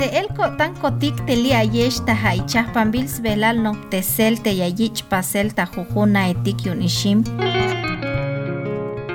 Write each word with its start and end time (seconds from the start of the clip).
Se 0.00 0.06
el 0.18 0.28
tan 0.56 0.72
kotik 0.80 1.18
te 1.26 1.34
li 1.36 1.50
ayesh 1.52 1.98
ta 2.06 2.14
haichah 2.16 2.70
pambils 2.72 3.18
velal 3.20 3.58
no 3.64 3.72
tesel 3.92 4.38
te 4.44 4.54
yayich 4.56 5.02
pasel 5.10 5.52
ta 5.52 5.66
jujuna 5.74 6.22
etik 6.32 6.64
yun 6.64 6.80
ishim. 6.80 7.20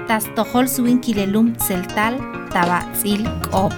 Tas 0.07 0.29
tohol 0.35 0.69
suin 0.69 0.99
kilelum 1.01 1.55
tseltal 1.55 2.19
tabatzil 2.53 3.25
kop. 3.49 3.73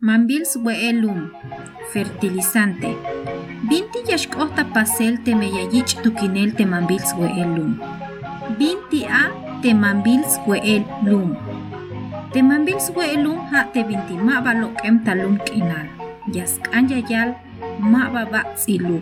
Mambils 0.00 0.56
weelum 0.64 1.32
fertilizante. 1.92 2.92
Binti 3.64 4.04
yashkota 4.12 4.68
pasel 4.76 5.22
te 5.24 5.32
meyayich 5.34 6.02
tukinel 6.02 6.52
te 6.52 6.66
mambils 6.66 7.16
weelum. 7.16 7.93
Binti 8.52 9.08
a 9.08 9.32
te 9.64 9.72
mambils 9.72 10.36
weelum. 10.44 11.32
Te 12.32 12.42
mambils 12.44 12.92
weelum 12.92 13.40
ha 13.48 13.64
te 13.72 13.80
binti 13.80 14.20
maba 14.20 14.52
lokem 14.52 15.00
talum 15.00 15.40
kinal. 15.48 15.88
Yaskan 16.28 16.92
yayal 16.92 17.32
maba 17.80 18.28
batsilu. 18.28 19.00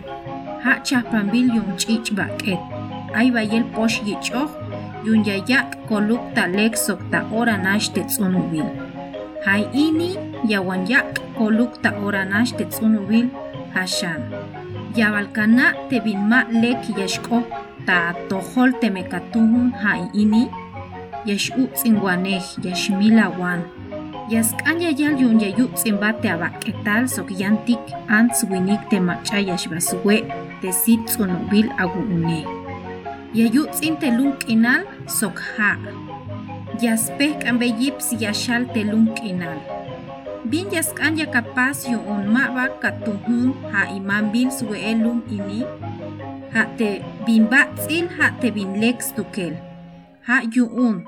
Ha 0.63 0.79
chapambil 0.87 1.51
yun 1.51 1.75
chich 1.75 2.15
baket. 2.15 2.59
Ay 3.11 3.35
bayel 3.35 3.67
posh 3.75 3.99
yichoh 4.07 4.47
yun 5.03 5.27
yayak 5.27 5.75
koluk 5.91 6.23
talek 6.31 6.79
sok 6.79 7.03
ta 7.11 7.27
ora 7.27 7.59
nash 7.59 7.91
te. 7.91 8.01
Hai 9.43 9.67
ini 9.75 10.15
yawan 10.47 10.87
yak 10.87 11.19
koluk 11.35 11.83
ta 11.83 11.91
oranash 11.91 12.55
te 12.55 12.63
hashan. 13.75 14.23
Yabalkana 14.95 15.75
te 15.89 15.99
bin 15.99 16.31
ma 16.31 16.47
lek 16.47 16.79
yashko 16.95 17.43
ta 17.87 18.15
tohol 18.29 18.71
te 18.81 18.87
mekatuhun 18.89 19.71
hai 19.83 20.07
ini 20.13 20.47
yashu 21.25 21.67
tsingwanej 21.75 22.59
yashmila 22.63 23.31
wan. 23.39 23.63
Yaskan 24.31 24.79
yayal 24.79 25.19
yun 25.19 25.35
yayu 25.35 25.67
tsimbate 25.75 26.31
abaketal 26.31 27.11
sok 27.11 27.27
yantik 27.35 27.79
ants 28.07 28.47
winik 28.47 28.79
te 28.87 28.95
macha 28.99 29.43
yashbaswe 29.43 30.23
te 30.63 30.69
sit 30.71 31.03
tsunubil 31.05 31.67
aguune. 31.75 32.47
Yayu 33.35 33.67
tsinte 33.75 34.07
lunk 34.07 34.47
inal 34.47 34.87
sok 35.11 35.43
ha. 35.55 35.75
Yaspeh 36.79 37.35
ambeyips 37.43 38.15
yashal 38.15 38.63
telum 38.71 39.11
kinal. 39.19 39.59
Bin 40.47 40.71
yaskan 40.71 41.19
ya 41.19 41.27
capaz 41.27 41.83
yo 41.87 41.99
un 42.03 42.31
maba 42.31 42.71
katuhun 42.79 43.51
ha 43.75 43.91
imam 43.91 44.31
bil 44.31 44.47
suelum 44.47 45.19
ini. 45.27 45.67
Ha 46.53 46.63
te 46.77 47.01
bin 47.25 47.47
batzil 47.49 48.05
ha 48.17 48.27
te 48.41 48.51
bin 48.53 48.77
lex 48.81 49.13
tukel. 49.17 49.55
Ha 50.27 50.35
yu 50.53 50.65
un 50.87 50.99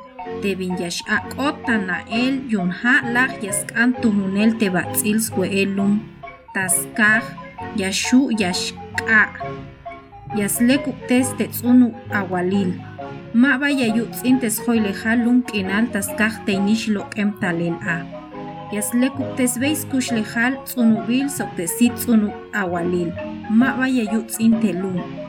te 0.41 0.55
bin 0.59 0.73
yash 0.81 1.01
akota 1.17 1.77
na 1.77 1.97
el 2.09 2.39
yun 2.49 2.71
ha 2.79 2.95
lah 3.13 3.29
yaskan 3.45 3.93
tuhunel 4.01 4.57
te 4.59 4.69
batzil 4.75 5.19
suelum. 5.21 5.93
Taskaj 6.55 7.23
yashu 7.77 8.21
yashka. 8.41 9.21
Yaslek 10.39 10.87
uktes 10.91 11.27
te 11.37 11.45
tsunu 11.47 11.93
awalil. 12.09 12.73
Maba 13.33 13.69
yayutzin 13.69 14.39
tesjoyle 14.41 14.91
halun 15.01 15.43
kinal 15.49 15.85
taskaj 15.93 16.41
teinish 16.45 16.87
lo 16.95 17.03
kem 17.13 17.29
talel 17.41 17.77
a. 17.95 17.97
Yaslekuk 18.73 19.37
tesbeis 19.37 19.85
kush 19.91 20.09
lejal 20.11 20.57
tsunubil 20.65 21.29
sok 21.29 21.53
tesit 21.57 21.93
tsunu 22.01 22.33
awalil. 22.61 23.13
Maba 23.49 23.85
yayutzin 23.85 24.57
telun. 24.61 24.97
Te 24.97 25.24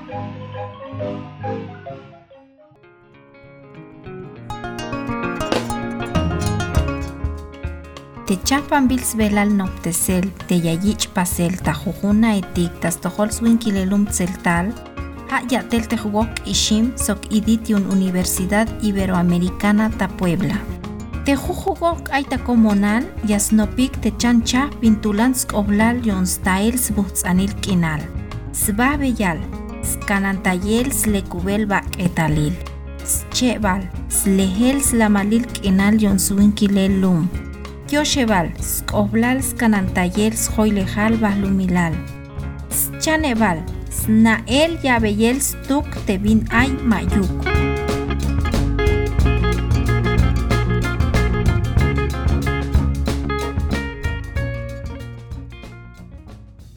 chapan 8.47 8.87
bils 8.87 9.17
velal 9.19 9.51
noptesel, 9.59 10.29
te 10.47 10.55
yayich 10.55 11.09
pasel, 11.15 11.57
ta 11.67 11.73
jujuna 11.75 12.37
etik, 12.39 12.77
tas 12.81 13.01
tohol 13.03 13.33
swinquilelum 13.35 14.05
tseltal, 14.07 14.71
ha 15.31 15.41
yatel 15.51 15.83
tehuok 15.91 16.45
ishim 16.47 16.93
sok 16.95 17.27
iditiun 17.35 17.89
Universidad 17.91 18.71
Iberoamericana 18.87 19.91
ta 19.99 20.07
Puebla. 20.07 20.61
Te 21.27 21.35
jujugok 21.35 22.13
aita 22.15 22.39
comunal 22.47 23.09
yasnopik 23.27 23.99
te 24.03 24.15
chancha 24.15 24.69
pintulansk 24.79 25.57
oblal 25.59 25.99
yon 26.07 26.23
styles 26.23 26.93
butzanil 26.95 27.51
kinal. 27.67 28.05
Sbabeyal, 28.55 29.43
skanantayel 30.07 30.95
slekubel 30.95 31.67
bak 31.67 31.83
etalil. 31.99 32.55
Schebal, 33.03 33.83
slehel 34.07 34.79
slamalil 34.79 35.43
kinal 35.51 35.99
yon 35.99 36.15
suinkilel 36.15 37.03
lum. 37.03 37.27
Yoshebal, 37.91 38.55
skoblal 38.63 39.43
skanantayel 39.43 40.31
schoilejal 40.31 41.19
bahlumilal. 41.19 41.99
Schanebal, 42.71 43.67
Snael 43.91 44.79
Yabeyel 44.79 45.43
Stuk 45.43 45.91
Tebin 46.07 46.47
Ay 46.55 46.71
Mayuk. 46.87 47.76